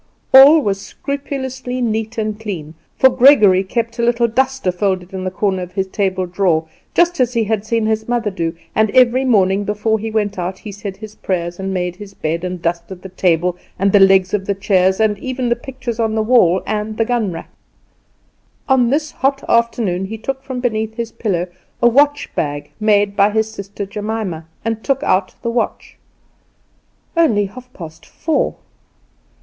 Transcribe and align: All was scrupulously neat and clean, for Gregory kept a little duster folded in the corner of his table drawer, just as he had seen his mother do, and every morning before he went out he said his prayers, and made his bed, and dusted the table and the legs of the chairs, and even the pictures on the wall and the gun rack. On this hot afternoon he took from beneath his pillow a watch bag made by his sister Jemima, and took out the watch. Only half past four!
All 0.33 0.59
was 0.61 0.81
scrupulously 0.81 1.79
neat 1.79 2.17
and 2.17 2.39
clean, 2.39 2.73
for 2.97 3.07
Gregory 3.07 3.63
kept 3.63 3.99
a 3.99 4.01
little 4.01 4.27
duster 4.27 4.71
folded 4.71 5.13
in 5.13 5.25
the 5.25 5.29
corner 5.29 5.61
of 5.61 5.73
his 5.73 5.85
table 5.85 6.25
drawer, 6.25 6.67
just 6.95 7.19
as 7.19 7.33
he 7.35 7.43
had 7.43 7.63
seen 7.63 7.85
his 7.85 8.07
mother 8.09 8.31
do, 8.31 8.55
and 8.73 8.89
every 8.95 9.23
morning 9.25 9.63
before 9.63 9.99
he 9.99 10.09
went 10.09 10.39
out 10.39 10.57
he 10.57 10.71
said 10.71 10.97
his 10.97 11.13
prayers, 11.13 11.59
and 11.59 11.71
made 11.71 11.97
his 11.97 12.15
bed, 12.15 12.43
and 12.43 12.63
dusted 12.63 13.03
the 13.03 13.09
table 13.09 13.55
and 13.77 13.91
the 13.91 13.99
legs 13.99 14.33
of 14.33 14.47
the 14.47 14.55
chairs, 14.55 14.99
and 14.99 15.19
even 15.19 15.49
the 15.49 15.55
pictures 15.55 15.99
on 15.99 16.15
the 16.15 16.23
wall 16.23 16.63
and 16.65 16.97
the 16.97 17.05
gun 17.05 17.31
rack. 17.31 17.51
On 18.67 18.89
this 18.89 19.11
hot 19.11 19.43
afternoon 19.47 20.05
he 20.05 20.17
took 20.17 20.41
from 20.41 20.61
beneath 20.61 20.95
his 20.95 21.11
pillow 21.11 21.45
a 21.79 21.87
watch 21.87 22.27
bag 22.33 22.71
made 22.79 23.15
by 23.15 23.29
his 23.29 23.51
sister 23.51 23.85
Jemima, 23.85 24.47
and 24.65 24.83
took 24.83 25.03
out 25.03 25.35
the 25.43 25.51
watch. 25.51 25.99
Only 27.15 27.45
half 27.45 27.71
past 27.73 28.03
four! 28.07 28.55